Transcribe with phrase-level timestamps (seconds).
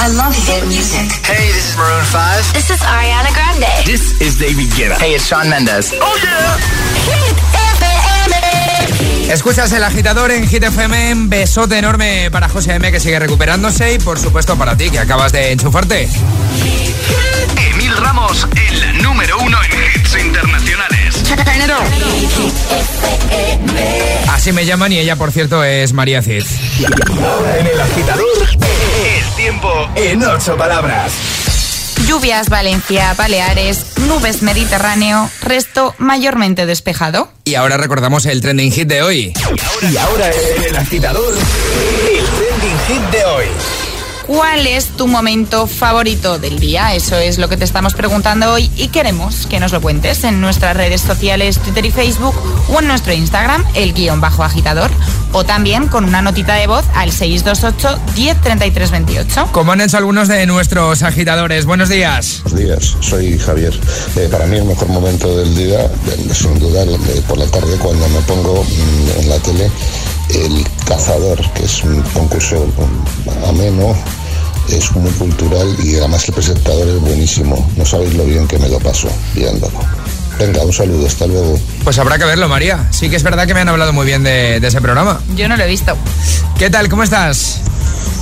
[0.00, 1.10] I love hit music.
[1.26, 2.52] Hey, this is Maroon 5.
[2.52, 3.66] This is Ariana Grande.
[3.84, 4.96] This is David Guetta.
[4.98, 5.92] Hey, it's Shawn Mendes.
[6.00, 6.56] Oh yeah.
[7.10, 7.36] Hit
[7.74, 9.32] FM.
[9.32, 11.28] Escuchas el agitador en Hit FM.
[11.28, 15.32] Besote enorme para José M que sigue recuperándose y por supuesto para ti que acabas
[15.32, 16.08] de enchufarte.
[17.72, 21.24] Emil Ramos, el número uno en hits internacionales.
[24.30, 26.44] Así me llaman y ella, por cierto, es María Cid.
[27.58, 28.26] en el agitador,
[29.48, 31.10] tiempo en ocho palabras.
[32.06, 37.32] Lluvias Valencia, Baleares, nubes Mediterráneo, resto mayormente despejado.
[37.44, 39.32] Y ahora recordamos el trending hit de hoy.
[39.90, 43.46] Y ahora en el agitador, el trending hit de hoy.
[44.28, 46.94] ¿Cuál es tu momento favorito del día?
[46.94, 50.42] Eso es lo que te estamos preguntando hoy y queremos que nos lo cuentes en
[50.42, 52.34] nuestras redes sociales, Twitter y Facebook
[52.68, 54.90] o en nuestro Instagram, el guion bajo agitador,
[55.32, 59.48] o también con una notita de voz al 628 103328.
[59.50, 61.64] Como han hecho algunos de nuestros agitadores.
[61.64, 62.42] Buenos días.
[62.44, 63.72] Buenos días, soy Javier.
[64.16, 67.78] Eh, para mí el mejor momento del día, eh, sin duda, eh, por la tarde
[67.78, 69.70] cuando me pongo mm, en la tele
[70.34, 72.66] el Cazador, que es un concurso
[73.46, 73.96] ameno,
[74.70, 77.68] es muy cultural y además el presentador es buenísimo.
[77.76, 79.78] No sabéis lo bien que me lo paso viéndolo.
[80.38, 81.58] Venga, un saludo, hasta luego.
[81.82, 82.86] Pues habrá que verlo, María.
[82.90, 85.20] Sí que es verdad que me han hablado muy bien de, de ese programa.
[85.34, 85.96] Yo no lo he visto.
[86.58, 86.88] ¿Qué tal?
[86.88, 87.60] ¿Cómo estás?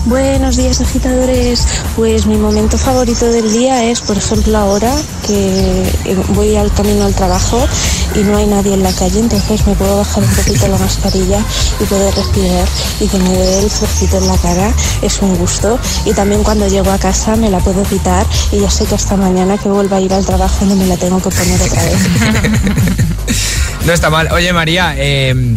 [0.07, 4.95] Buenos días agitadores, pues mi momento favorito del día es por ejemplo ahora
[5.27, 5.83] que
[6.29, 7.67] voy al camino al trabajo
[8.15, 11.41] y no hay nadie en la calle, entonces me puedo bajar un poquito la mascarilla
[11.81, 12.69] y poder respirar
[13.01, 16.69] y que me dé el fresquito en la cara, es un gusto y también cuando
[16.69, 19.97] llego a casa me la puedo quitar y ya sé que hasta mañana que vuelva
[19.97, 22.06] a ir al trabajo no me la tengo que poner otra vez.
[23.87, 24.29] no está mal.
[24.33, 25.57] Oye María, eh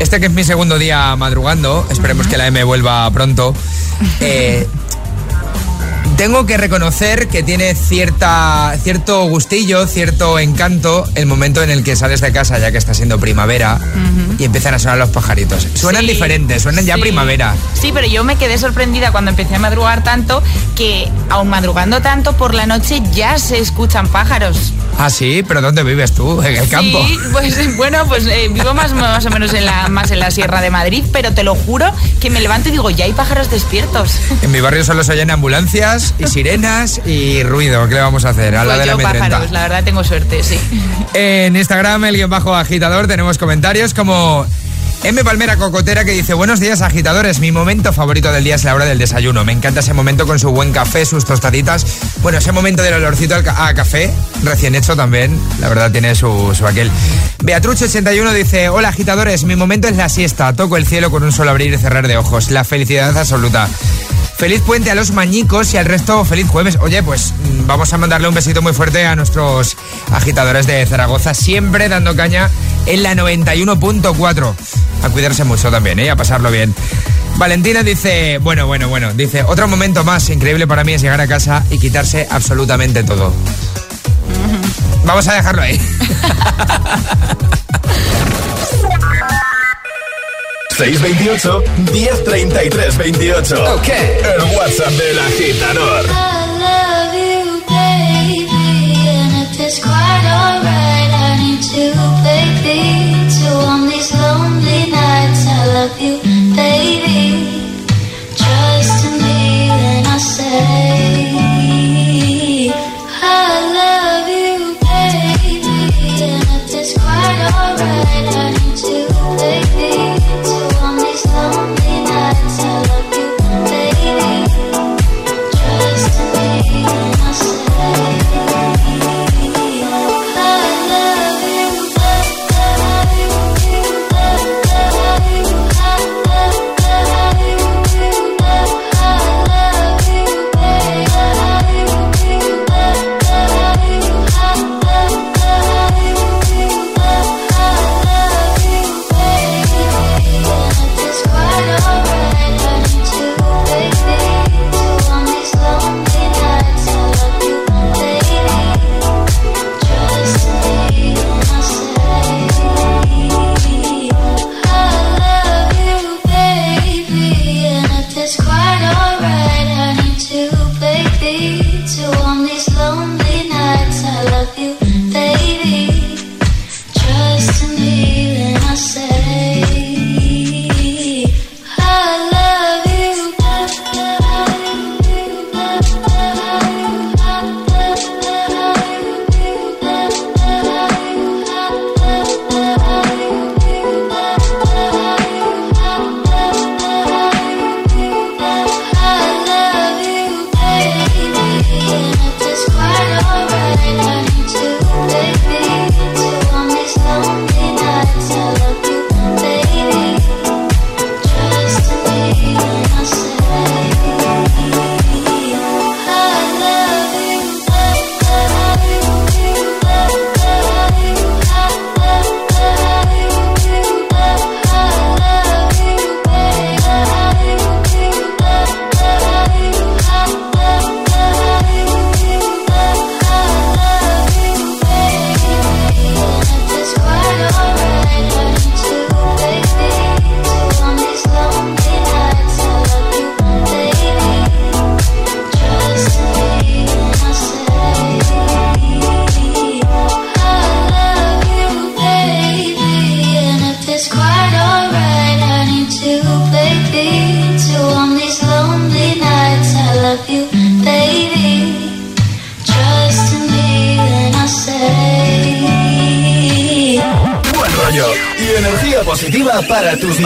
[0.00, 3.54] este que es mi segundo día madrugando, esperemos que la M vuelva pronto.
[4.20, 4.66] Eh,
[6.20, 11.96] tengo que reconocer que tiene cierta, cierto gustillo, cierto encanto el momento en el que
[11.96, 13.80] sales de casa ya que está siendo primavera
[14.38, 15.66] y empiezan a sonar los pajaritos.
[15.72, 17.54] Suenan diferentes, suenan ya primavera.
[17.72, 20.42] Sí, pero yo me quedé sorprendida cuando empecé a madrugar tanto
[20.76, 24.74] que aun madrugando tanto por la noche ya se escuchan pájaros.
[24.98, 26.42] Ah, sí, pero ¿dónde vives tú?
[26.42, 27.02] ¿En el campo?
[27.06, 30.30] Sí, pues bueno, pues eh, vivo más, más o menos en la, más en la
[30.30, 33.50] Sierra de Madrid, pero te lo juro que me levanto y digo, ya hay pájaros
[33.50, 34.18] despiertos.
[34.42, 37.88] En mi barrio solo se oyen ambulancias y sirenas y ruido.
[37.88, 38.56] ¿Qué le vamos a hacer?
[38.56, 40.58] A la pues de yo la pájaros, la verdad tengo suerte, sí.
[41.14, 44.46] En Instagram, el guion bajo agitador, tenemos comentarios como...
[45.02, 45.24] M.
[45.24, 48.84] Palmera Cocotera que dice, buenos días agitadores, mi momento favorito del día es la hora
[48.84, 49.46] del desayuno.
[49.46, 51.86] Me encanta ese momento con su buen café, sus tostaditas.
[52.20, 54.12] Bueno, ese momento del olorcito a café,
[54.42, 56.90] recién hecho también, la verdad tiene su, su aquel.
[57.38, 60.52] Beatrucho81 dice, hola agitadores, mi momento es la siesta.
[60.52, 62.50] Toco el cielo con un solo abrir y cerrar de ojos.
[62.50, 63.70] La felicidad absoluta.
[64.40, 66.78] Feliz puente a los mañicos y al resto feliz jueves.
[66.80, 67.34] Oye, pues
[67.66, 69.76] vamos a mandarle un besito muy fuerte a nuestros
[70.12, 72.48] agitadores de Zaragoza, siempre dando caña
[72.86, 74.54] en la 91.4.
[75.02, 76.08] A cuidarse mucho también, ¿eh?
[76.08, 76.74] A pasarlo bien.
[77.36, 81.26] Valentina dice, bueno, bueno, bueno, dice, otro momento más increíble para mí es llegar a
[81.26, 83.34] casa y quitarse absolutamente todo.
[85.04, 85.78] Vamos a dejarlo ahí.
[90.80, 91.60] 628
[91.92, 93.52] 1033 28.
[93.74, 93.88] Ok.
[94.22, 96.06] El WhatsApp del agitador.
[96.06, 99.06] I love you, baby.
[99.06, 101.92] And if it's quite alright, I need to
[102.22, 103.40] play things.
[103.42, 106.16] So on these lonely nights, I love you,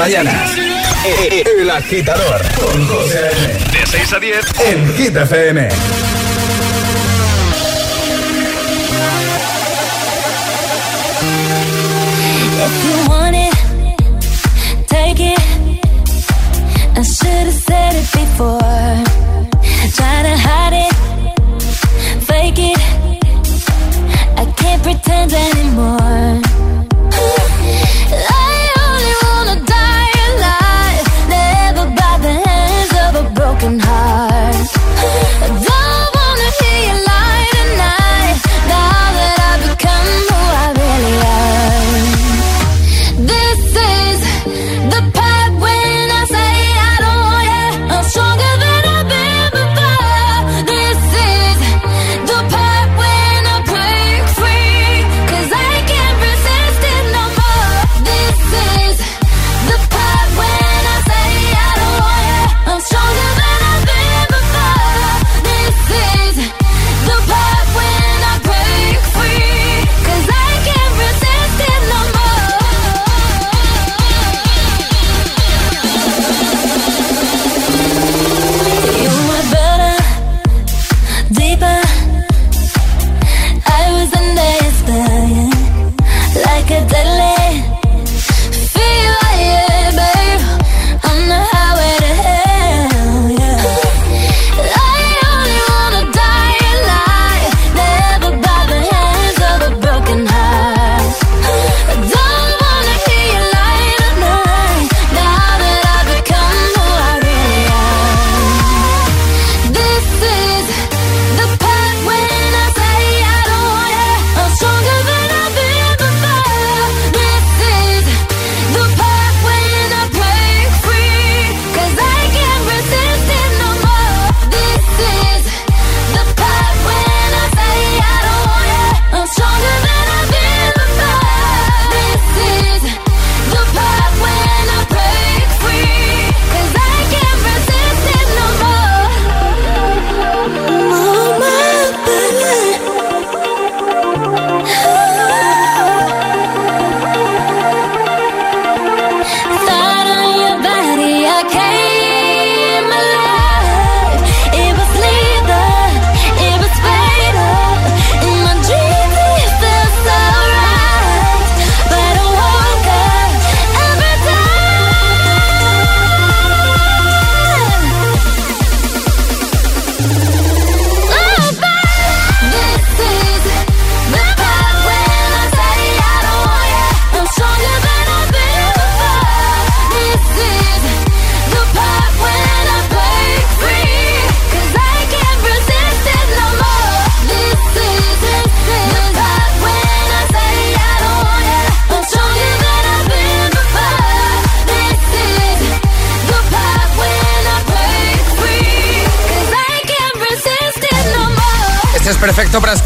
[0.05, 0.51] mañanas.
[1.59, 3.55] El agitador con José M.
[3.73, 4.45] De 6 a 10.
[4.67, 5.69] En Hit FM.
[12.67, 13.55] If you want it,
[14.89, 15.41] take it.
[16.97, 18.61] I should have said it before.
[19.97, 20.95] Try to hide it,
[22.25, 22.81] fake it.
[24.37, 26.54] I can't pretend anymore.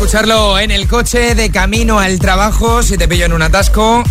[0.09, 4.03] Escucharlo en el coche, de camino al trabajo, si te pillo en un atasco.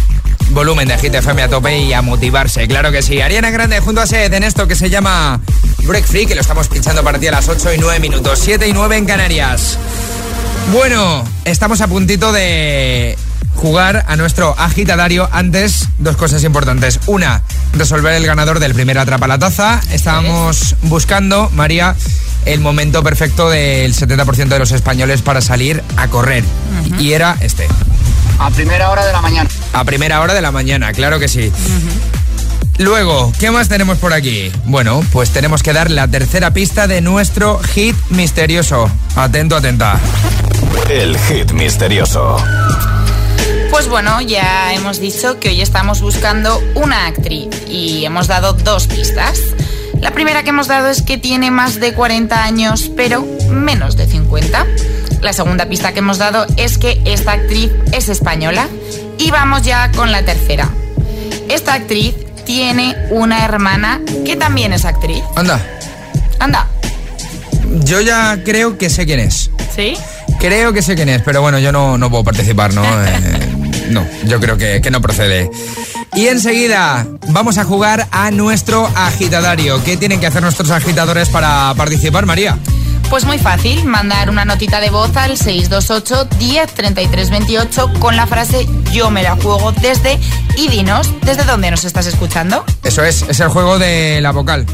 [0.51, 3.19] Volumen de Hit FM a tope y a motivarse, claro que sí.
[3.19, 5.41] Ariana Grande junto a Sed en esto que se llama
[5.85, 8.67] Break Free, que lo estamos pinchando para ti a las 8 y 9 minutos, 7
[8.67, 9.79] y 9 en Canarias.
[10.71, 13.17] Bueno, estamos a puntito de
[13.55, 15.27] jugar a nuestro agitadario.
[15.31, 16.99] Antes, dos cosas importantes.
[17.07, 17.41] Una,
[17.73, 19.81] resolver el ganador del primer Atrapa la Taza.
[19.91, 21.95] Estábamos buscando, María,
[22.47, 26.43] el momento perfecto del 70% de los españoles para salir a correr.
[26.99, 27.67] Y era este.
[28.39, 29.49] A primera hora de la mañana.
[29.73, 31.51] A primera hora de la mañana, claro que sí.
[32.77, 34.51] Luego, ¿qué más tenemos por aquí?
[34.65, 38.89] Bueno, pues tenemos que dar la tercera pista de nuestro hit misterioso.
[39.15, 39.99] Atento, atenta.
[40.89, 42.37] El hit misterioso.
[43.71, 48.87] Pues bueno, ya hemos dicho que hoy estamos buscando una actriz y hemos dado dos
[48.87, 49.39] pistas.
[50.01, 54.07] La primera que hemos dado es que tiene más de 40 años, pero menos de
[54.07, 54.65] 50.
[55.21, 58.67] La segunda pista que hemos dado es que esta actriz es española.
[59.17, 60.69] Y vamos ya con la tercera.
[61.49, 62.13] Esta actriz
[62.45, 65.23] tiene una hermana que también es actriz.
[65.35, 65.59] Anda,
[66.39, 66.67] Anda,
[67.83, 69.49] yo ya creo que sé quién es.
[69.75, 69.95] ¿sí?
[70.39, 72.83] Creo que sé quién es, pero bueno, yo no, no puedo participar, ¿no?
[73.07, 75.49] Eh, no, yo creo que, que no procede.
[76.17, 79.83] Y enseguida vamos a jugar a nuestro agitadario.
[79.83, 82.57] ¿Qué tienen que hacer nuestros agitadores para participar, María?
[83.11, 88.25] Pues muy fácil, mandar una notita de voz al 628 10 33 28 con la
[88.25, 90.17] frase yo me la juego desde
[90.57, 92.65] y dinos desde dónde nos estás escuchando.
[92.83, 94.65] Eso es, es el juego de la vocal.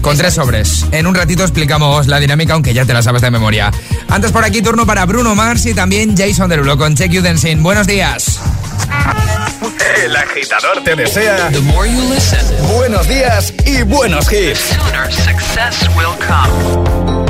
[0.00, 0.86] Con tres sobres.
[0.92, 3.70] En un ratito explicamos la dinámica, aunque ya te la sabes de memoria.
[4.08, 7.62] Antes por aquí, turno para Bruno Mars y también Jason Derulo con Check You Dancing.
[7.62, 8.40] Buenos días.
[10.04, 11.50] El agitador te desea
[12.74, 14.76] buenos días y buenos hits.
[15.10, 17.25] success will come.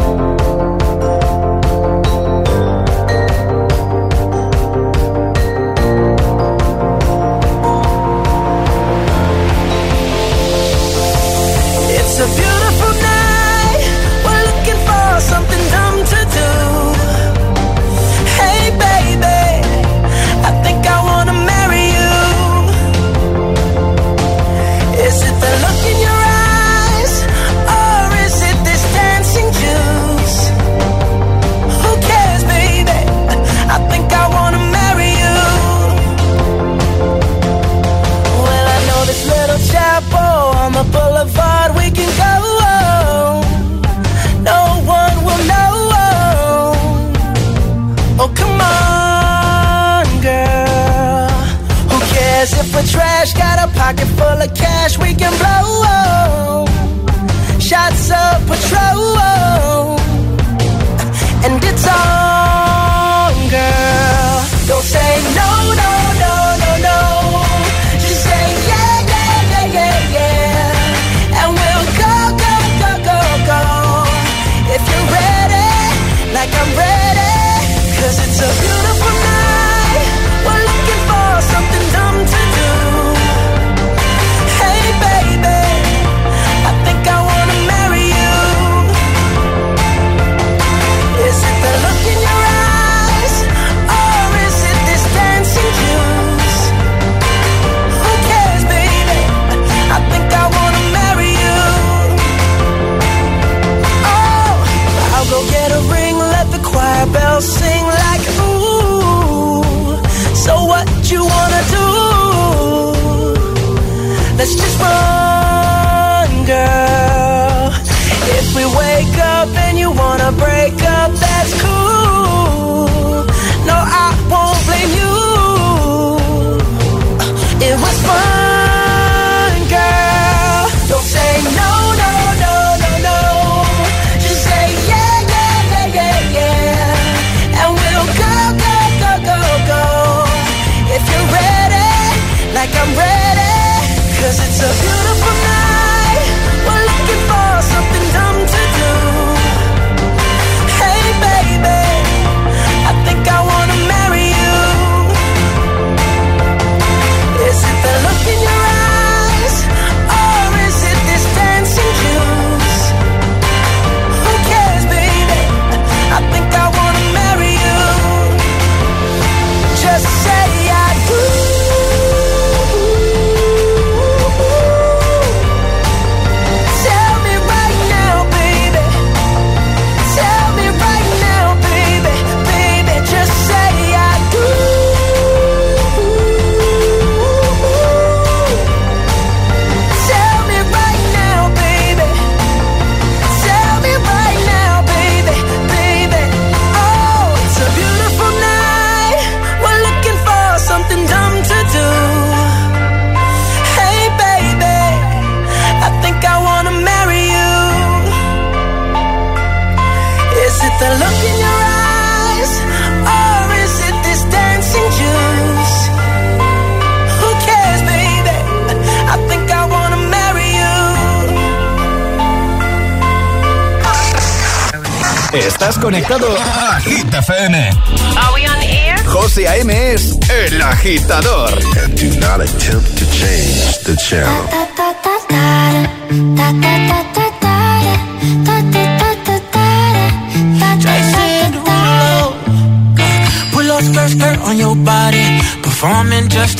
[225.68, 227.58] Estás conectado a Hit FM.
[227.58, 229.04] Are we on air?
[229.04, 229.92] José A.M.
[229.94, 231.50] es el agitador.
[231.82, 234.46] And do not attempt to change the channel.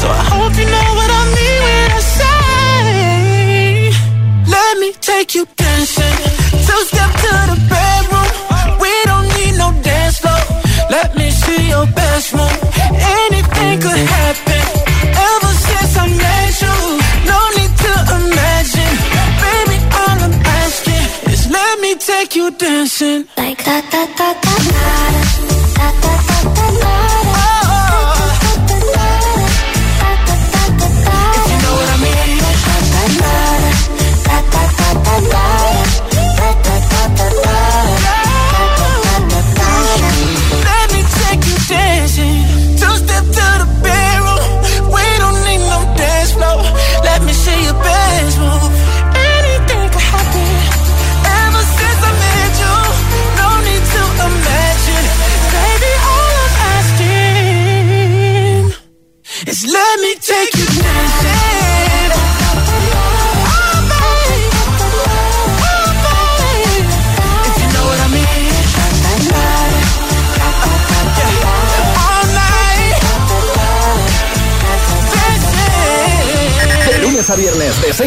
[0.00, 3.90] So I hope you know what I mean when I say,
[4.54, 6.18] let me take you dancing.
[6.66, 8.25] Two step to the bedroom.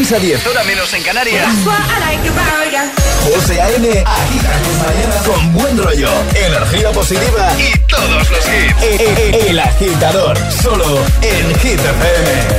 [0.10, 1.46] 6 a 10, hora menos en Canarias.
[3.32, 3.88] José A.M.
[4.08, 8.82] Agita tus mañanas con buen rollo, energía positiva y todos los hits.
[8.82, 8.96] E-
[9.30, 12.59] e- El, agitador, solo en Hit FM.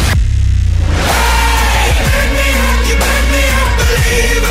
[4.11, 4.50] Even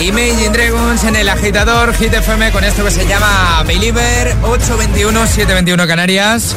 [0.00, 6.54] Imagine Dragons en el agitador Hit FM con esto que se llama Believer 821-721 Canarias.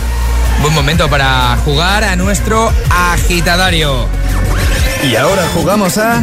[0.62, 4.08] Buen momento para jugar a nuestro agitadario.
[5.04, 6.22] Y ahora jugamos a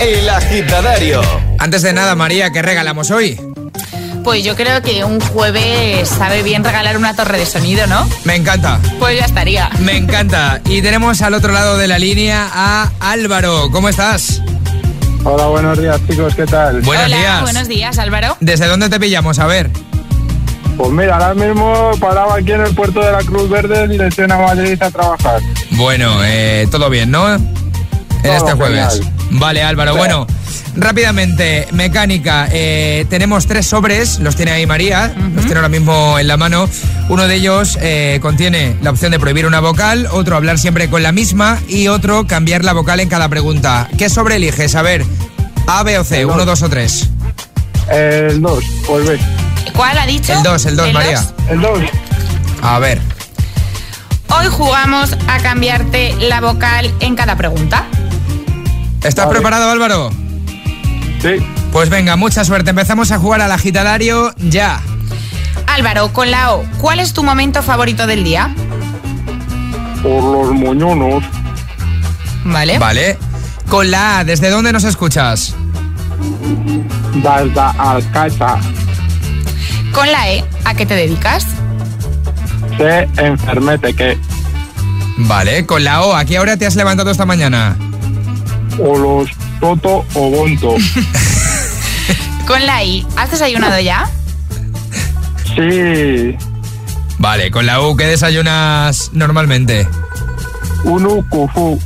[0.00, 1.20] El Agitadario.
[1.58, 3.40] Antes de nada, María, ¿qué regalamos hoy?
[4.22, 8.08] Pues yo creo que un jueves sabe bien regalar una torre de sonido, ¿no?
[8.22, 8.78] Me encanta.
[9.00, 9.68] Pues ya estaría.
[9.80, 10.60] Me encanta.
[10.66, 13.68] Y tenemos al otro lado de la línea a Álvaro.
[13.72, 14.40] ¿Cómo estás?
[15.24, 16.80] Hola, buenos días chicos, ¿qué tal?
[16.82, 17.42] Buenos Hola, días.
[17.42, 18.36] buenos días, Álvaro.
[18.40, 19.38] ¿Desde dónde te pillamos?
[19.38, 19.70] A ver.
[20.76, 24.38] Pues mira, ahora mismo paraba aquí en el puerto de la Cruz Verde, dirección a
[24.38, 25.40] Madrid a trabajar.
[25.72, 27.34] Bueno, eh, todo bien, ¿no?
[27.34, 27.42] En
[28.24, 28.94] este jueves.
[28.94, 29.12] genial.
[29.30, 29.96] Vale, Álvaro.
[29.96, 30.26] Bueno,
[30.76, 32.48] rápidamente, mecánica.
[32.50, 36.68] eh, tenemos tres sobres, los tiene ahí María, los tiene ahora mismo en la mano.
[37.08, 41.02] Uno de ellos eh, contiene la opción de prohibir una vocal, otro hablar siempre con
[41.02, 43.88] la misma y otro cambiar la vocal en cada pregunta.
[43.98, 44.74] ¿Qué sobre eliges?
[44.74, 45.04] A ver,
[45.66, 47.08] A, B o C, uno, dos o tres.
[47.90, 49.20] El 2, pues ve.
[49.74, 50.32] ¿Cuál ha dicho?
[50.32, 51.20] El 2, el 2, María.
[51.20, 51.34] dos?
[51.50, 51.80] El 2.
[52.62, 53.00] A ver.
[54.28, 57.84] Hoy jugamos a cambiarte la vocal en cada pregunta.
[59.02, 60.10] ¿Estás preparado, Álvaro?
[61.22, 61.36] Sí.
[61.72, 62.70] Pues venga, mucha suerte.
[62.70, 64.80] Empezamos a jugar al agitadario ya.
[65.66, 68.54] Álvaro, con la O, ¿cuál es tu momento favorito del día?
[70.02, 71.22] Por los moñonos.
[72.44, 72.78] Vale.
[72.78, 73.18] Vale.
[73.68, 75.54] Con la A, ¿desde dónde nos escuchas?
[77.14, 78.58] Desde Alcacha.
[79.92, 81.46] Con la E, ¿a qué te dedicas?
[82.76, 84.18] Sé enfermete que.
[85.18, 85.64] Vale.
[85.66, 87.76] Con la O, ¿a qué hora te has levantado esta mañana?
[88.78, 89.30] O los
[89.62, 90.74] Toto o Bonto.
[92.48, 94.10] Con la I, ¿has desayunado ya?
[95.54, 96.36] Sí.
[97.18, 97.52] Vale.
[97.52, 99.88] Con la U, ¿qué desayunas normalmente?
[100.82, 101.80] Unu Kufu.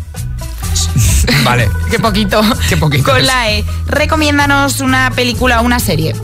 [1.45, 1.69] Vale.
[1.91, 2.41] Qué poquito.
[2.71, 3.27] Qué poquito Con es.
[3.27, 6.17] la E, recomiéndanos una película o una serie.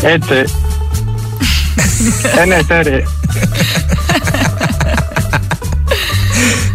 [0.00, 0.44] Este.
[2.46, 3.04] NTR.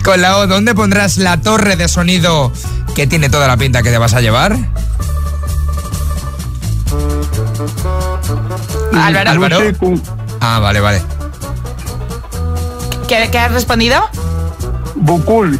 [0.03, 2.51] Con la O, ¿dónde pondrás la torre de sonido
[2.95, 4.57] que tiene toda la pinta que te vas a llevar?
[8.93, 9.59] Álvaro, Álvaro.
[10.41, 11.01] Ah, vale, vale.
[13.07, 14.01] ¿qué, qué has respondido?
[14.95, 15.59] Bukul.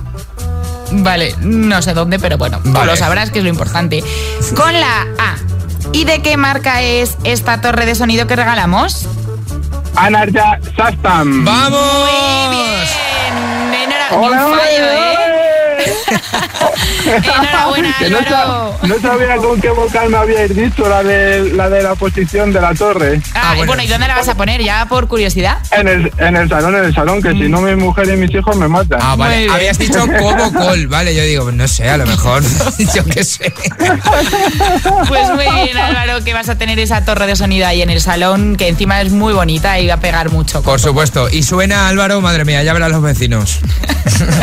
[0.91, 2.85] Vale, no sé dónde, pero bueno, Vale.
[2.85, 4.03] lo sabrás que es lo importante.
[4.55, 5.35] Con la A,
[5.91, 9.07] ¿y de qué marca es esta torre de sonido que regalamos?
[9.95, 11.43] Anarja Sastam.
[11.45, 11.79] ¡Vamos!
[12.51, 13.02] Bien,
[14.19, 15.15] ni ¡Ole, un fallo, ¿eh?
[17.05, 18.75] Enhorabuena, Que no, Álvaro.
[18.83, 22.61] no sabía con qué vocal me habíais dicho la de la, de la posición de
[22.61, 23.21] la torre.
[23.33, 23.67] Ah, Ah, bueno.
[23.71, 23.83] bueno.
[23.83, 24.61] ¿y dónde la vas a poner?
[24.63, 25.57] Ya por curiosidad.
[25.71, 28.33] En el, en el salón, en el salón, que si no mi mujer y mis
[28.33, 28.99] hijos me matan.
[29.01, 29.37] Ah, Muy vale.
[29.39, 29.51] bien.
[29.51, 31.13] Habías dicho como col, vale.
[31.15, 32.41] Yo digo, no sé, a lo mejor.
[32.95, 33.53] yo qué sé.
[35.07, 38.01] Pues muy bien, Álvaro, que vas a tener esa torre de sonido ahí en el
[38.01, 40.61] salón, que encima es muy bonita y va a pegar mucho.
[40.61, 41.29] Por supuesto.
[41.29, 43.59] Y suena Álvaro, madre mía, ya verán los vecinos.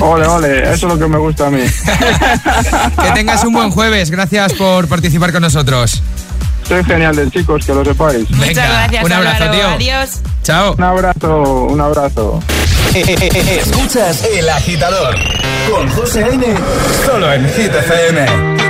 [0.00, 1.62] Ole, ole, eso es lo que me gusta a mí.
[3.02, 4.10] Que tengas un buen jueves.
[4.10, 6.02] Gracias por participar con nosotros.
[6.68, 8.30] Soy genial de chicos, que lo sepáis.
[8.30, 9.58] Muchas gracias, un abrazo, Álvaro.
[9.58, 9.68] tío.
[9.92, 10.20] Adiós.
[10.42, 10.74] Chao.
[10.76, 12.40] Un abrazo, un abrazo.
[12.94, 15.16] Escuchas El Agitador
[15.70, 16.44] con José A.M.
[17.06, 18.69] Solo en Hit FM.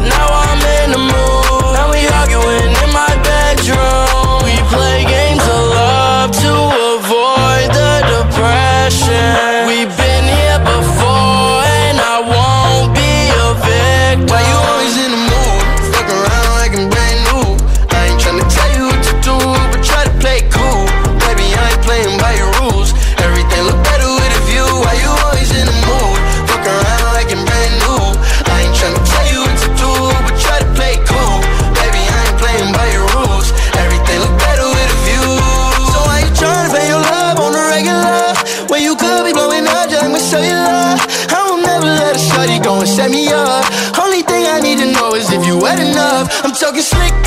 [46.71, 47.20] Talking slick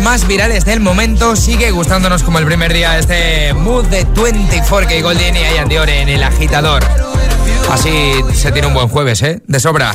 [0.00, 1.36] más virales del momento.
[1.36, 6.08] Sigue gustándonos como el primer día este mood de 24K Golden y Ian Diore en
[6.08, 6.82] el agitador.
[7.70, 9.42] Así se tiene un buen jueves, ¿eh?
[9.46, 9.94] De sobra.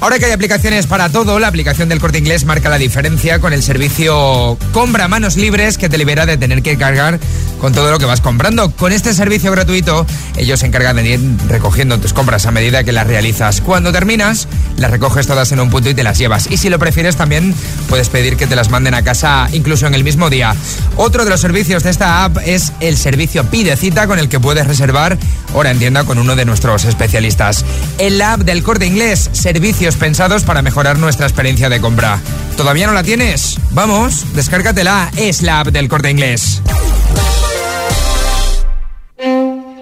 [0.00, 3.52] Ahora que hay aplicaciones para todo, la aplicación del corte inglés marca la diferencia con
[3.52, 7.20] el servicio Compra Manos Libres que te libera de tener que cargar
[7.64, 8.70] con todo lo que vas comprando.
[8.72, 10.04] Con este servicio gratuito,
[10.36, 13.62] ellos se encargan de ir recogiendo tus compras a medida que las realizas.
[13.62, 16.50] Cuando terminas, las recoges todas en un punto y te las llevas.
[16.50, 17.54] Y si lo prefieres, también
[17.88, 20.54] puedes pedir que te las manden a casa incluso en el mismo día.
[20.96, 24.40] Otro de los servicios de esta app es el servicio Pide Cita con el que
[24.40, 25.16] puedes reservar
[25.54, 27.64] hora en tienda con uno de nuestros especialistas.
[27.96, 32.20] En la app del corte inglés, servicios pensados para mejorar nuestra experiencia de compra.
[32.58, 33.58] ¿Todavía no la tienes?
[33.70, 35.10] Vamos, descárgatela.
[35.16, 36.60] Es la app del corte inglés.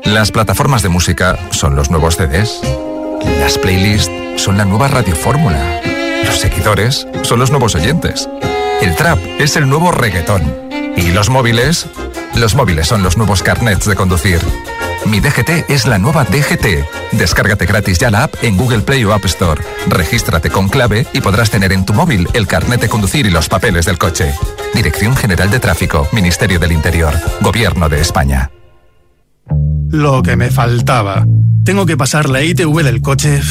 [0.05, 2.61] Las plataformas de música son los nuevos CDs.
[3.39, 5.81] Las playlists son la nueva radiofórmula.
[6.25, 8.29] Los seguidores son los nuevos oyentes.
[8.81, 10.43] El trap es el nuevo reggaetón.
[10.97, 11.87] Y los móviles,
[12.35, 14.41] los móviles son los nuevos carnets de conducir.
[15.07, 17.13] Mi DGT es la nueva DGT.
[17.13, 19.63] Descárgate gratis ya la app en Google Play o App Store.
[19.87, 23.49] Regístrate con clave y podrás tener en tu móvil el carnet de conducir y los
[23.49, 24.35] papeles del coche.
[24.75, 28.51] Dirección General de Tráfico, Ministerio del Interior, Gobierno de España.
[29.93, 31.27] Lo que me faltaba.
[31.65, 33.43] Tengo que pasar la ITV del coche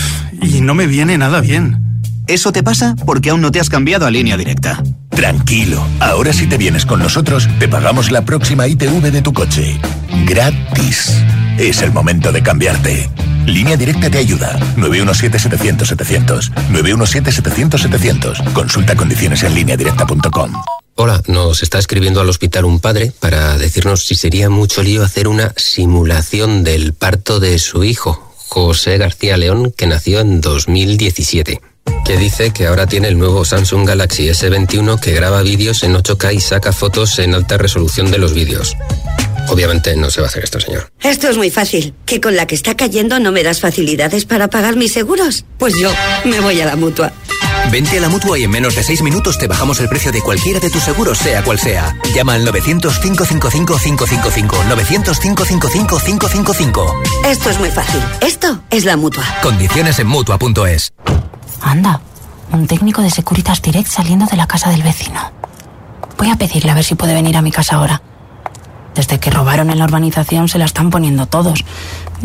[0.42, 2.02] y no me viene nada bien.
[2.26, 4.82] Eso te pasa porque aún no te has cambiado a línea directa.
[5.12, 9.80] Tranquilo, ahora si te vienes con nosotros, te pagamos la próxima ITV de tu coche.
[10.26, 11.16] Gratis.
[11.60, 13.12] Es el momento de cambiarte.
[13.46, 14.58] Línea Directa te ayuda.
[14.78, 16.52] 917-700-700.
[16.72, 18.52] 917-700-700.
[18.54, 20.54] Consulta condiciones en lineadirecta.com.
[20.96, 25.28] Hola, nos está escribiendo al hospital un padre para decirnos si sería mucho lío hacer
[25.28, 31.62] una simulación del parto de su hijo, José García León, que nació en 2017.
[32.06, 36.36] Que dice que ahora tiene el nuevo Samsung Galaxy S21 que graba vídeos en 8K
[36.36, 38.76] y saca fotos en alta resolución de los vídeos.
[39.48, 40.92] Obviamente no se va a hacer esto, señor.
[41.02, 41.94] Esto es muy fácil.
[42.06, 45.46] ¿Que con la que está cayendo no me das facilidades para pagar mis seguros?
[45.58, 45.92] Pues yo
[46.26, 47.14] me voy a la mutua.
[47.70, 50.22] Vente a la mutua y en menos de 6 minutos te bajamos el precio de
[50.22, 51.96] cualquiera de tus seguros, sea cual sea.
[52.16, 54.50] Llama al 900-555-555.
[54.50, 56.94] 900-555-555.
[57.26, 58.02] Esto es muy fácil.
[58.22, 59.24] Esto es la mutua.
[59.44, 60.92] Condiciones en mutua.es.
[61.62, 62.02] Anda,
[62.52, 65.32] un técnico de Securitas Direct saliendo de la casa del vecino.
[66.18, 68.02] Voy a pedirle a ver si puede venir a mi casa ahora.
[68.96, 71.64] Desde que robaron en la urbanización se la están poniendo todos.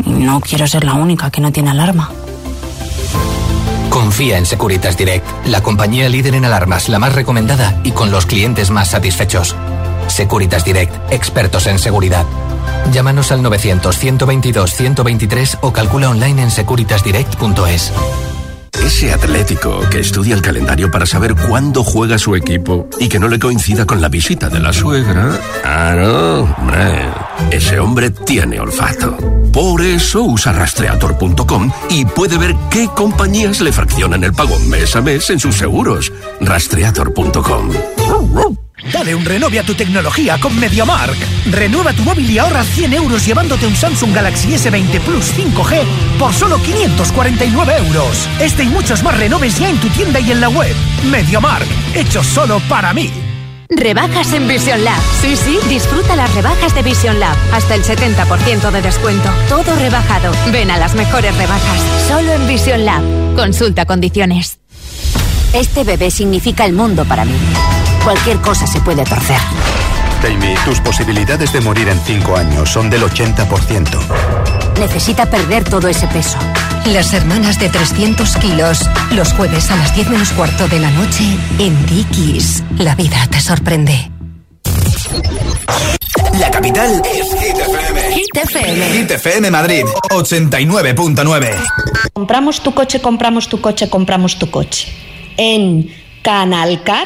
[0.05, 2.11] Y no quiero ser la única que no tiene alarma.
[4.07, 8.25] Confía en Securitas Direct, la compañía líder en alarmas, la más recomendada y con los
[8.25, 9.53] clientes más satisfechos.
[10.07, 12.25] Securitas Direct, expertos en seguridad.
[12.93, 17.91] Llámanos al 900-122-123 o calcula online en securitasdirect.es.
[18.85, 23.27] Ese atlético que estudia el calendario para saber cuándo juega su equipo y que no
[23.27, 25.39] le coincida con la visita de la suegra.
[25.63, 26.55] Ah, no.
[27.51, 29.17] Ese hombre tiene olfato.
[29.51, 35.01] Por eso usa rastreator.com y puede ver qué compañías le fraccionan el pago mes a
[35.01, 36.11] mes en sus seguros.
[36.41, 37.69] Rastreator.com.
[38.83, 41.17] Dale un renove a tu tecnología con MediaMark.
[41.51, 45.83] Renueva tu móvil y ahorra 100 euros llevándote un Samsung Galaxy S20 Plus 5G
[46.19, 48.29] por solo 549 euros.
[48.39, 50.75] Este y muchos más renoves ya en tu tienda y en la web.
[51.09, 53.11] MediaMark, hecho solo para mí.
[53.69, 55.01] Rebajas en Vision Lab.
[55.21, 57.35] Sí, sí, disfruta las rebajas de Vision Lab.
[57.51, 59.29] Hasta el 70% de descuento.
[59.49, 60.31] Todo rebajado.
[60.51, 61.81] Ven a las mejores rebajas.
[62.07, 63.03] Solo en Vision Lab.
[63.35, 64.59] Consulta condiciones.
[65.53, 67.33] Este bebé significa el mundo para mí.
[68.07, 69.35] Cualquier cosa se puede torcer.
[70.23, 73.99] Amy, tus posibilidades de morir en 5 años son del 80%.
[74.79, 76.37] Necesita perder todo ese peso.
[76.85, 78.89] Las hermanas de 300 kilos.
[79.11, 82.63] Los jueves a las 10 menos cuarto de la noche en Dickies.
[82.77, 84.09] La vida te sorprende.
[86.39, 88.01] La capital es Hit FM.
[88.13, 88.91] Hit FM.
[88.93, 91.57] Hit FM Madrid 89.9.
[92.13, 94.87] Compramos tu coche, compramos tu coche, compramos tu coche.
[95.35, 97.05] En Canalcar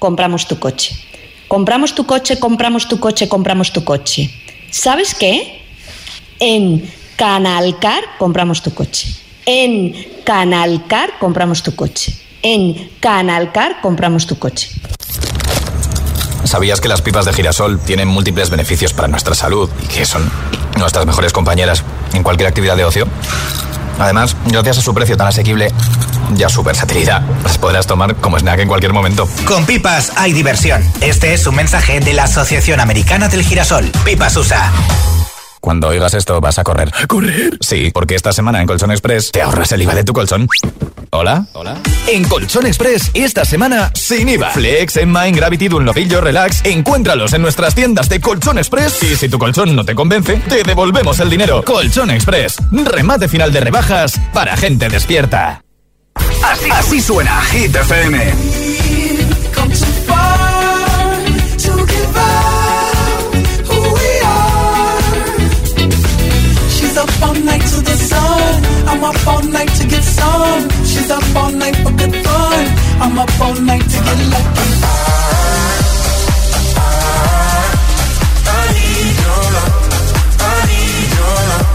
[0.00, 0.96] compramos tu coche.
[1.46, 4.30] Compramos tu coche, compramos tu coche, compramos tu coche.
[4.70, 5.62] ¿Sabes qué?
[6.40, 9.14] En Canalcar compramos tu coche.
[9.46, 12.12] En Canalcar compramos tu coche.
[12.42, 14.70] En Canalcar compramos tu coche.
[16.44, 20.30] ¿Sabías que las pipas de girasol tienen múltiples beneficios para nuestra salud y que son
[20.78, 21.84] nuestras mejores compañeras
[22.14, 23.06] en cualquier actividad de ocio?
[24.00, 25.72] Además, gracias a su precio tan asequible
[26.36, 29.28] y a su versatilidad, las podrás tomar como snack en cualquier momento.
[29.44, 30.82] Con pipas hay diversión.
[31.00, 33.92] Este es un mensaje de la Asociación Americana del Girasol.
[34.04, 34.72] Pipas USA.
[35.60, 36.90] Cuando oigas esto vas a correr.
[36.94, 37.58] ¿A correr?
[37.60, 40.48] Sí, porque esta semana en Colchón Express te ahorras el IVA de tu colchón.
[41.10, 41.46] ¿Hola?
[41.52, 41.76] ¿Hola?
[42.08, 44.50] En Colchón Express, esta semana, sin IVA.
[44.50, 46.64] Flex, Mind, Gravity, Dunlopillo, Relax.
[46.64, 49.02] Encuéntralos en nuestras tiendas de Colchón Express.
[49.02, 51.62] Y si tu colchón no te convence, te devolvemos el dinero.
[51.64, 52.56] Colchón Express.
[52.72, 55.62] Remate final de rebajas para gente despierta.
[56.42, 58.89] Así, así suena Hit FM.
[67.22, 68.64] Up all night to the sun.
[68.88, 70.68] I'm up all night to get some.
[70.84, 72.66] She's up all night for good fun.
[73.00, 74.68] I'm up all night to get lucky.
[74.82, 74.94] I,
[76.76, 76.92] I,
[78.46, 79.74] I need your love.
[80.40, 81.68] I need your love.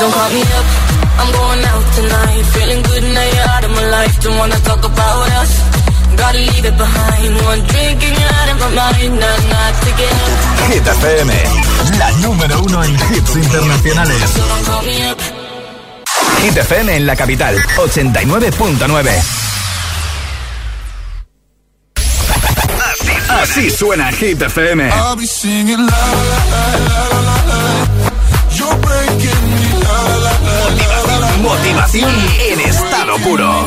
[0.00, 0.66] Don't call me up,
[1.20, 2.42] I'm going out tonight.
[2.54, 4.20] Feeling good now you're out of my life.
[4.20, 4.71] Don't wanna talk.
[6.32, 7.34] Gotta leave it behind.
[7.44, 9.20] One drink and you're out of my mind.
[9.20, 10.32] Not, not together.
[10.72, 11.30] Hit FM,
[11.98, 14.30] la número uno en hits internacionales.
[14.30, 15.18] So don't call me up.
[16.42, 19.10] Hit FM en la capital, 89.9.
[23.28, 24.88] Así suena Hit FM.
[24.88, 27.60] I'll be singing la la la la la la.
[28.56, 31.36] You're breaking me la la la la la.
[31.42, 32.10] Motivación
[32.48, 33.66] en estado puro.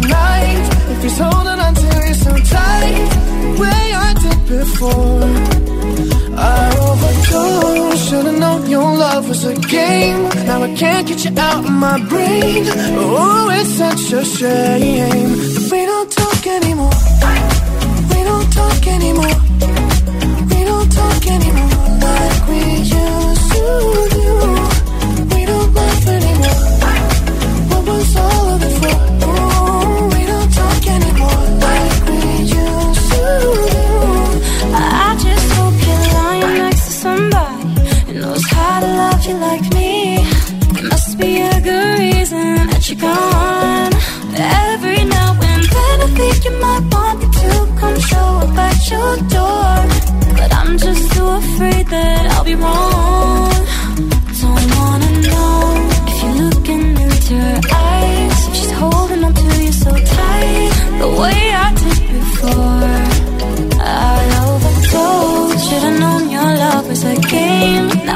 [0.00, 0.66] Tonight.
[0.92, 3.08] If he's holding on to you so tight,
[3.58, 5.24] way I did before.
[6.36, 8.08] I overdosed.
[8.08, 10.22] Should've known your love was a game.
[10.46, 12.64] Now I can't get you out of my brain.
[12.98, 15.30] Oh, it's such a shame
[15.70, 16.96] we don't talk anymore.
[18.12, 19.36] We don't talk anymore.
[20.50, 21.70] We don't talk anymore
[22.06, 22.60] like we
[23.00, 24.59] used to do.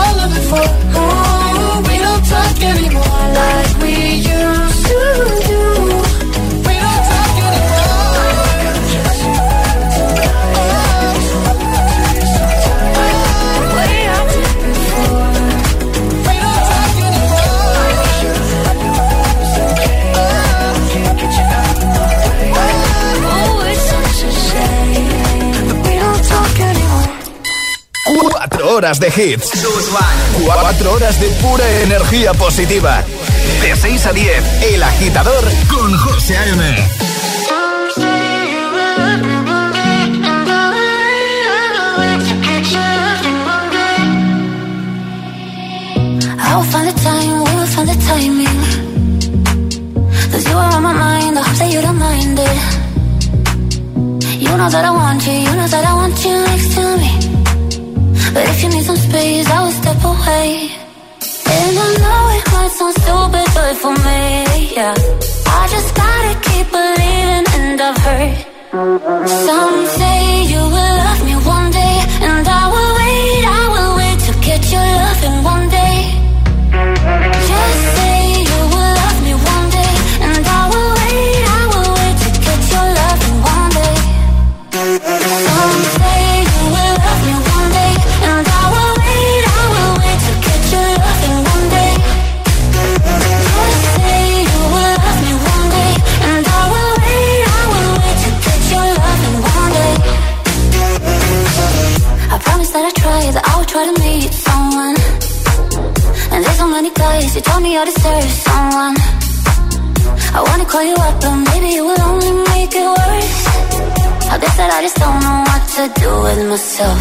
[0.00, 0.66] All of it for?
[1.00, 3.23] Oh, we don't talk anymore
[28.84, 29.50] horas de hits.
[30.44, 33.02] Cuatro horas de pura energía positiva.
[33.62, 36.76] De 6 a 10, El Agitador con José A.M.
[46.36, 47.40] I will find time,
[51.70, 51.90] you I
[52.36, 52.48] you.
[54.40, 55.93] You know that I want you, you know that I
[62.92, 64.94] sound stupid, but for me, yeah.
[65.46, 70.83] I just gotta keep believing, and I've heard some say you will
[107.54, 108.96] told me I deserve someone.
[110.36, 113.36] I wanna call you up, but maybe it will only make it worse.
[114.32, 117.00] I guess that I just don't know what to do with myself.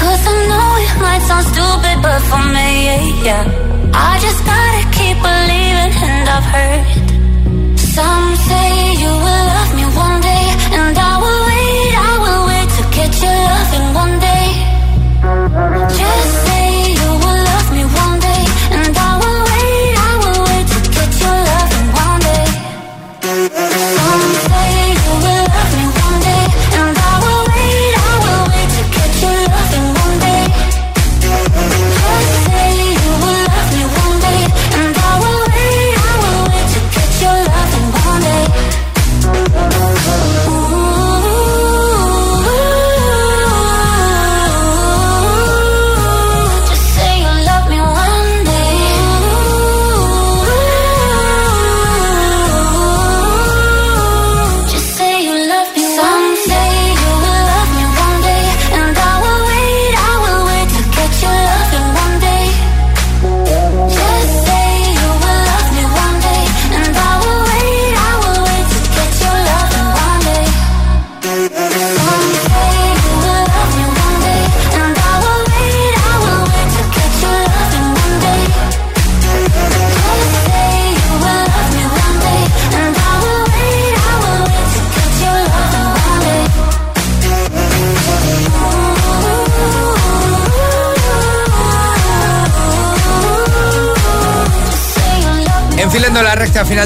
[0.00, 2.68] Cause I know it might sound stupid, but for me,
[3.24, 3.63] yeah.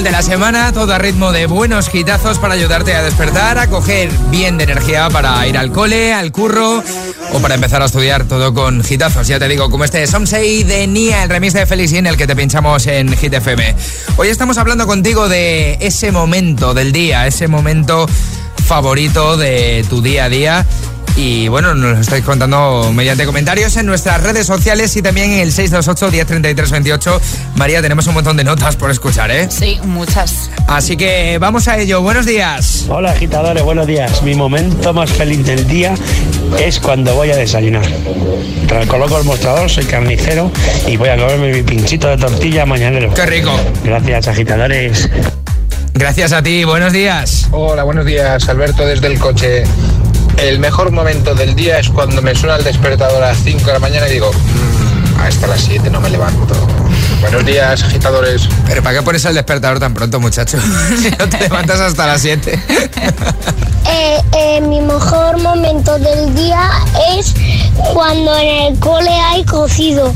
[0.09, 4.11] De la semana, todo a ritmo de buenos hitazos para ayudarte a despertar, a coger
[4.31, 6.83] bien de energía para ir al cole, al curro
[7.33, 9.29] o para empezar a estudiar todo con hitazos.
[9.29, 12.35] Ya te digo, como este Somsei de Nia, el remix de Felicien, el que te
[12.35, 13.75] pinchamos en Hit FM.
[14.17, 18.07] Hoy estamos hablando contigo de ese momento del día, ese momento
[18.67, 20.67] favorito de tu día a día.
[21.21, 25.41] Y bueno, nos lo estáis contando mediante comentarios en nuestras redes sociales y también en
[25.41, 27.21] el 628 1033 28.
[27.57, 29.49] María, tenemos un montón de notas por escuchar, ¿eh?
[29.51, 30.49] Sí, muchas.
[30.69, 32.03] Así que vamos a ello.
[32.03, 32.87] Buenos días.
[32.89, 34.23] Hola agitadores, buenos días.
[34.23, 35.93] Mi momento más feliz del día
[36.57, 37.83] es cuando voy a desayunar.
[38.87, 40.53] Coloco el mostrador, soy carnicero
[40.87, 43.13] y voy a comerme mi pinchito de tortilla mañanero.
[43.13, 43.51] ¡Qué rico!
[43.83, 45.11] Gracias agitadores.
[45.95, 47.49] Gracias a ti, buenos días.
[47.51, 49.65] Hola, buenos días, Alberto desde el coche.
[50.41, 53.73] El mejor momento del día es cuando me suena el despertador a las 5 de
[53.73, 56.55] la mañana y digo, "Mm, hasta las 7 no me levanto.
[57.21, 58.49] Buenos días, agitadores.
[58.67, 60.59] Pero ¿para qué pones el despertador tan pronto, muchacho?
[61.03, 62.61] si no te levantas hasta las 7.
[63.91, 66.71] Eh, eh, mi mejor momento del día
[67.17, 67.33] es
[67.95, 70.13] cuando en el cole hay cocido.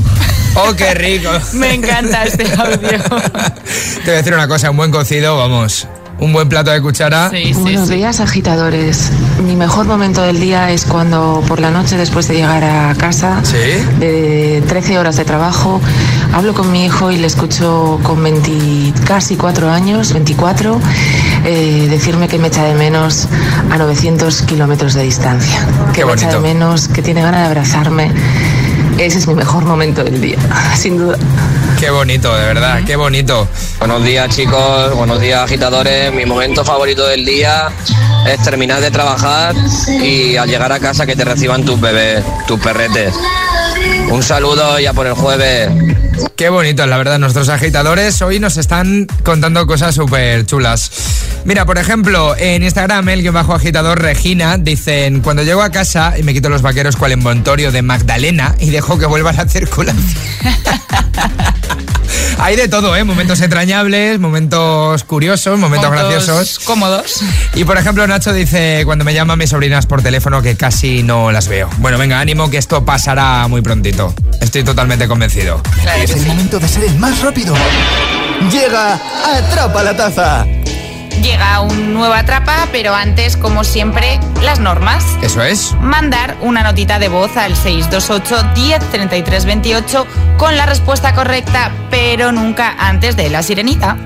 [0.53, 1.31] ¡Oh, qué rico!
[1.53, 2.77] Me encanta este audio.
[2.77, 5.87] Te voy a decir una cosa, un buen cocido, vamos,
[6.19, 7.31] un buen plato de cuchara.
[7.55, 9.11] Buenos días, agitadores.
[9.45, 13.41] Mi mejor momento del día es cuando por la noche, después de llegar a casa,
[13.99, 15.81] de 13 horas de trabajo,
[16.33, 20.79] hablo con mi hijo y le escucho con 20, casi 4 años, 24,
[21.45, 23.27] eh, decirme que me echa de menos
[23.69, 25.67] a 900 kilómetros de distancia.
[25.93, 28.11] Qué que me echa de menos, que tiene ganas de abrazarme.
[28.97, 30.37] Ese es mi mejor momento del día,
[30.77, 31.17] sin duda.
[31.79, 33.47] Qué bonito, de verdad, qué bonito.
[33.79, 36.13] Buenos días chicos, buenos días agitadores.
[36.13, 37.69] Mi momento favorito del día
[38.27, 39.55] es terminar de trabajar
[40.01, 43.13] y al llegar a casa que te reciban tus bebés, tus perretes.
[44.09, 45.69] Un saludo ya por el jueves.
[46.35, 50.91] Qué bonito, la verdad, nuestros agitadores hoy nos están contando cosas súper chulas.
[51.45, 56.17] Mira, por ejemplo, en Instagram, el que bajo agitador Regina, dicen, cuando llego a casa
[56.17, 60.03] y me quito los vaqueros cual envoltorio de Magdalena y dejo que vuelva la circulación.
[62.39, 63.03] Hay de todo, ¿eh?
[63.03, 66.59] Momentos entrañables, momentos curiosos, momentos, Momentos graciosos.
[66.65, 67.23] Cómodos.
[67.55, 71.31] Y por ejemplo, Nacho dice, cuando me llaman mis sobrinas por teléfono que casi no
[71.31, 71.69] las veo.
[71.77, 74.13] Bueno, venga, ánimo que esto pasará muy prontito.
[74.41, 75.61] Estoy totalmente convencido.
[76.01, 77.55] es el momento de ser el más rápido.
[78.51, 80.45] Llega Atrapa la Taza.
[81.23, 85.05] Llega un nuevo atrapa, pero antes, como siempre, las normas.
[85.21, 85.73] Eso es.
[85.79, 90.07] Mandar una notita de voz al 628 10 33 28
[90.37, 93.97] con la respuesta correcta, pero nunca antes de la sirenita.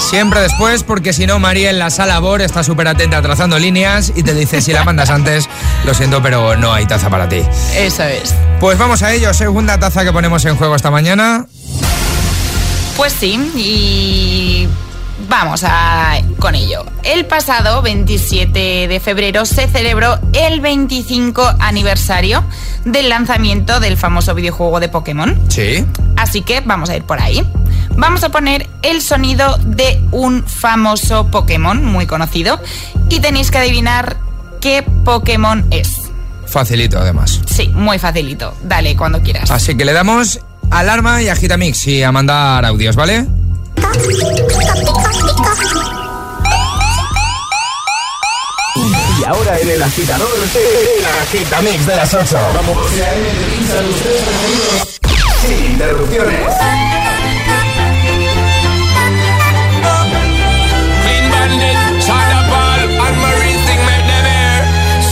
[0.00, 4.12] Siempre después, porque si no, María en la sala BOR está súper atenta trazando líneas
[4.16, 5.48] y te dice, si la mandas antes,
[5.84, 7.42] lo siento, pero no hay taza para ti.
[7.76, 8.34] Eso es.
[8.58, 11.46] Pues vamos a ello, segunda taza que ponemos en juego esta mañana.
[12.96, 14.68] Pues sí, y
[15.28, 16.84] vamos a con ello.
[17.02, 22.44] El pasado 27 de febrero se celebró el 25 aniversario
[22.84, 25.40] del lanzamiento del famoso videojuego de Pokémon.
[25.48, 25.84] Sí.
[26.16, 27.44] Así que vamos a ir por ahí.
[27.96, 32.60] Vamos a poner el sonido de un famoso Pokémon muy conocido
[33.08, 34.16] y tenéis que adivinar
[34.60, 36.04] qué Pokémon es.
[36.46, 37.40] Facilito, además.
[37.46, 38.54] Sí, muy facilito.
[38.62, 39.50] Dale cuando quieras.
[39.50, 40.40] Así que le damos
[40.70, 43.26] alarma y agita mix y a mandar audios, ¿vale?
[49.16, 52.38] Y ahora en el agitador, el agitamix de las 8.
[52.54, 52.90] Vamos.
[55.40, 56.54] Sin interrupciones.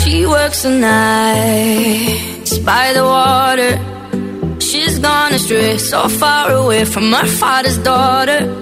[0.04, 3.78] She works the nights by the water.
[4.58, 8.61] She's gone astray, so far away from her father's daughter.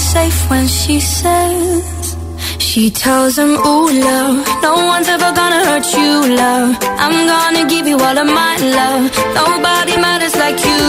[0.00, 2.16] safe when she says.
[2.58, 6.76] She tells him, ooh, love, no one's ever gonna hurt you, love.
[7.04, 9.04] I'm gonna give you all of my love.
[9.34, 10.82] Nobody matters like you.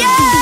[0.00, 0.41] Yeah!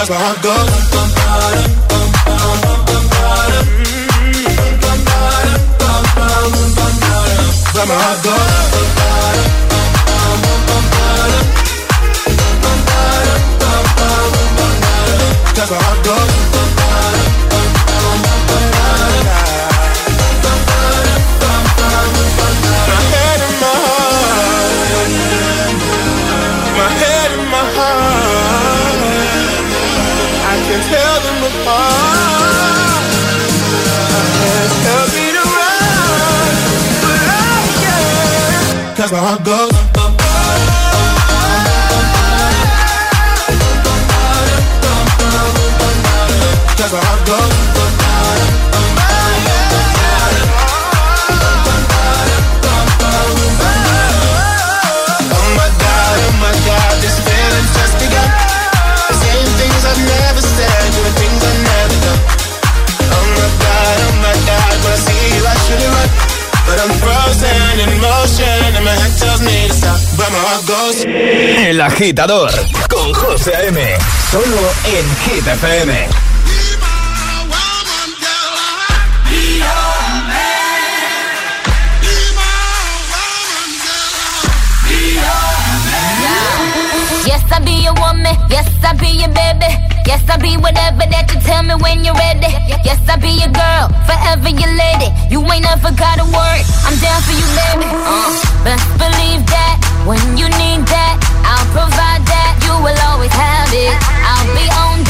[0.00, 0.90] But my heart goes.
[15.54, 16.49] Cause my heart goes.
[39.08, 39.72] My heart goes.
[46.76, 46.92] Cause
[47.24, 47.48] my.
[55.32, 57.16] Oh my god, oh my god, this
[57.72, 58.28] just begun.
[59.56, 62.20] Things I've never said, doing things I've never done.
[63.16, 66.12] Oh my god, oh my god, when I see you I should right.
[66.68, 68.19] But I'm frozen in motion
[70.92, 72.50] El agitador
[72.88, 73.80] con José A.M.
[74.32, 76.08] Solo en Hit FM.
[87.24, 88.34] Yes, I be your woman.
[88.50, 89.70] Yes, I be your baby.
[90.06, 92.50] Yes, I be whatever that you tell me when you're ready.
[92.82, 95.14] Yes, I be your girl, forever your lady.
[95.30, 96.62] You ain't never gotta worry.
[96.82, 97.86] I'm down for you, baby.
[97.86, 98.34] Uh,
[98.66, 99.69] best believe that
[100.06, 102.52] when you need that, I'll provide that.
[102.64, 103.96] You will always have it.
[104.24, 105.09] I'll be on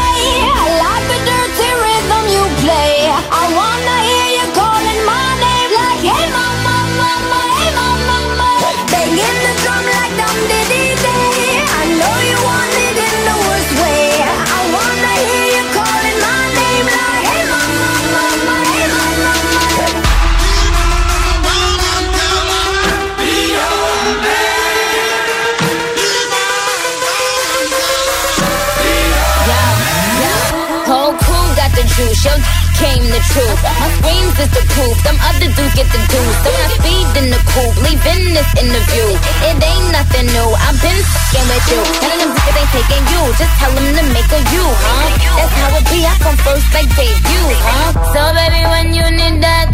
[32.01, 32.25] Juice.
[32.25, 32.33] Yo,
[32.81, 33.59] came the truth.
[33.61, 34.95] My screams is the proof.
[35.05, 36.37] Them other dudes get the juice.
[36.41, 39.07] So I speed in the coupe, leaving this interview.
[39.45, 40.49] It ain't nothing new.
[40.65, 41.81] I've been fucking with you.
[42.01, 43.21] None of them niggas ain't taking you.
[43.37, 45.07] Just tell them to make a you, huh?
[45.37, 45.99] That's how it be.
[46.05, 47.89] I come first like debut, huh?
[48.13, 49.69] So baby, when you need that,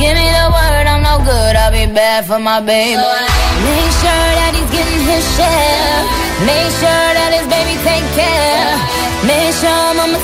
[0.00, 0.84] give me the word.
[0.88, 1.54] I'm no good.
[1.56, 2.96] I'll be bad for my baby.
[2.96, 6.00] Make sure that he's getting his share.
[6.44, 7.05] Make sure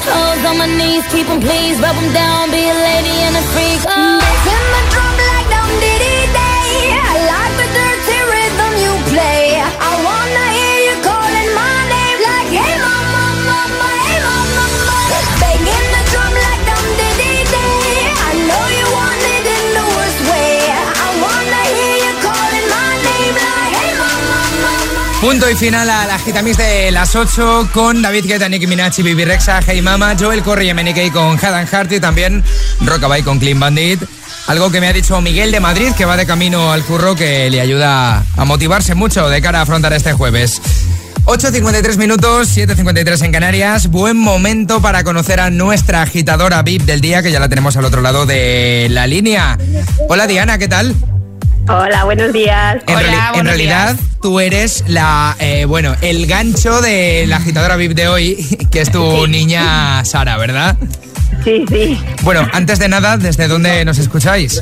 [0.09, 3.43] I'm on my knees, keep him please, rub him down, be a lady and a
[3.53, 3.81] freak.
[3.87, 4.19] Oh.
[4.19, 5.12] Making my drum
[25.23, 29.25] Punto y final a la Gitamix de las 8 con David Guetta, Nicki Minaj Bibi
[29.25, 32.43] Rexa, Hey Mama, Joel Corey y MNK con Hadan Hart y también
[32.81, 34.03] Rockabye con Clean Bandit.
[34.49, 37.49] Algo que me ha dicho Miguel de Madrid, que va de camino al curro, que
[37.51, 40.61] le ayuda a motivarse mucho de cara a afrontar este jueves.
[41.25, 43.87] 8.53 minutos, 7.53 en Canarias.
[43.87, 47.85] Buen momento para conocer a nuestra agitadora VIP del día, que ya la tenemos al
[47.85, 49.57] otro lado de la línea.
[50.09, 50.97] Hola Diana, ¿qué tal?
[51.69, 52.77] Hola, buenos días.
[52.87, 57.93] En, reali- en realidad, tú eres la, eh, bueno, el gancho de la agitadora VIP
[57.95, 60.77] de hoy, que es tu niña Sara, ¿verdad?
[61.45, 61.99] Sí, sí.
[62.23, 64.61] Bueno, antes de nada, ¿desde dónde nos escucháis?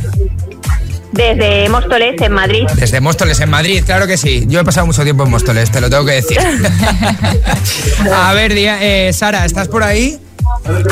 [1.13, 2.67] Desde Móstoles, en Madrid.
[2.77, 4.45] Desde Móstoles, en Madrid, claro que sí.
[4.47, 6.39] Yo he pasado mucho tiempo en Móstoles, te lo tengo que decir.
[8.15, 10.19] A ver, eh, Sara, ¿estás por ahí?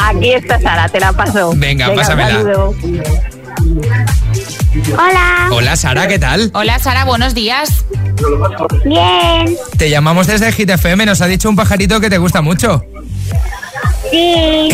[0.02, 1.52] Aquí está Sara, te la paso.
[1.54, 2.42] Venga, un pásamela.
[4.96, 5.48] Hola.
[5.50, 6.50] Hola, Sara, ¿qué tal?
[6.54, 7.84] Hola Sara, buenos días.
[8.84, 9.56] Bien.
[9.76, 12.84] Te llamamos desde Hit FM, nos ha dicho un pajarito que te gusta mucho.
[14.10, 14.68] Sí.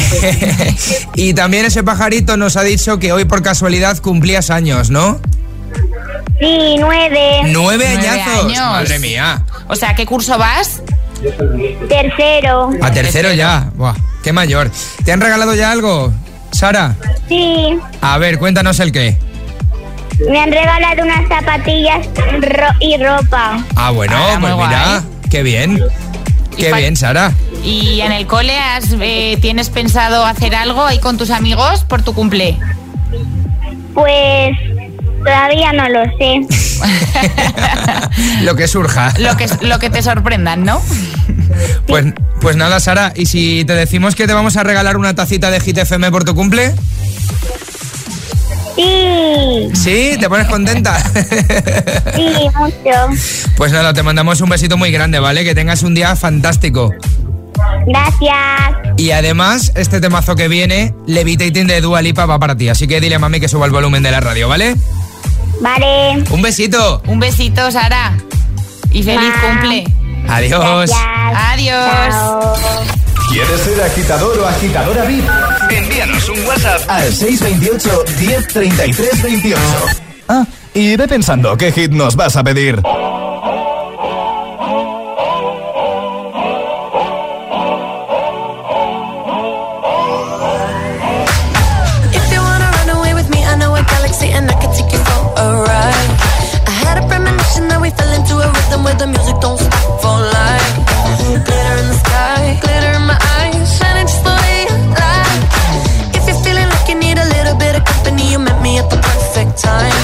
[1.14, 5.18] y también ese pajarito nos ha dicho que hoy por casualidad cumplías años, ¿no?
[6.38, 7.40] Sí, nueve.
[7.44, 8.44] Nueve Nueve añazos.
[8.44, 8.60] años.
[8.60, 9.44] Madre mía.
[9.68, 10.82] O sea, ¿qué curso vas?
[11.88, 12.70] Tercero.
[12.82, 13.70] A tercero ya.
[13.74, 14.70] Buah, qué mayor.
[15.04, 16.12] ¿Te han regalado ya algo,
[16.54, 16.94] Sara?
[17.28, 17.76] Sí.
[18.00, 19.18] A ver, cuéntanos el qué.
[20.30, 22.06] Me han regalado unas zapatillas
[22.40, 23.58] ro- y ropa.
[23.74, 25.82] Ah, bueno, Ah, muy pues mira, qué bien.
[26.56, 27.32] Qué bien, Sara.
[27.64, 32.02] ¿Y en el cole has, eh, tienes pensado hacer algo ahí con tus amigos por
[32.02, 32.56] tu cumple?
[33.92, 34.52] Pues
[35.24, 36.42] todavía no lo sé.
[38.42, 39.12] Lo que surja.
[39.18, 40.80] Lo que, lo que te sorprendan, ¿no?
[41.86, 42.06] Pues,
[42.40, 45.60] pues nada, Sara, ¿y si te decimos que te vamos a regalar una tacita de
[45.60, 46.74] Hit FM por tu cumple?
[48.76, 49.68] Sí.
[49.72, 50.16] ¿Sí?
[50.18, 50.98] ¿Te pones contenta?
[52.14, 53.52] Sí, mucho.
[53.56, 55.44] Pues nada, te mandamos un besito muy grande, ¿vale?
[55.44, 56.92] Que tengas un día fantástico.
[57.86, 58.96] Gracias.
[58.96, 62.68] Y además, este temazo que viene, Levitating de Dua Lipa va para ti.
[62.68, 64.76] Así que dile a mami que suba el volumen de la radio, ¿vale?
[65.60, 66.24] Vale.
[66.30, 67.02] Un besito.
[67.06, 68.16] Un besito, Sara.
[68.90, 69.84] Y feliz cumple.
[70.28, 70.90] Adiós.
[71.52, 72.14] Adiós.
[73.28, 75.24] ¿Quieres ser agitador o agitadora VIP?
[75.70, 79.60] Envíanos un WhatsApp al 628 1033 28.
[80.28, 82.80] Ah, y ve pensando qué hit nos vas a pedir.
[92.12, 94.92] If you wanna run away with me, I know a galaxy and I can take
[94.92, 96.10] you for a ride.
[96.70, 100.00] I had a premonition that we fell into a rhythm where the music don't stop
[100.00, 100.76] for life.
[101.46, 106.16] Glitter in the sky, glitter in my eyes, shining just the way you like.
[106.16, 108.90] If you're feeling like you need a little bit of company, you met me at
[108.90, 110.03] the perfect time.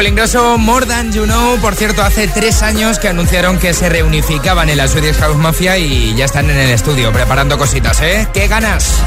[0.00, 1.58] el ingreso oh, More Than You Know.
[1.60, 5.78] Por cierto, hace tres años que anunciaron que se reunificaban en la Swedish House Mafia
[5.78, 8.28] y ya están en el estudio preparando cositas, ¿eh?
[8.32, 9.02] ¡Qué ganas!